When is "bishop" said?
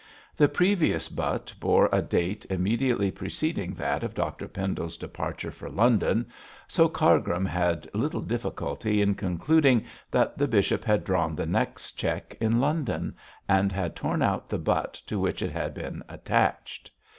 10.47-10.83